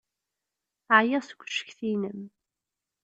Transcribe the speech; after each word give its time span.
Ɛyiɣ 0.99 1.21
seg 1.25 1.39
ucetki-inem. 1.43 2.21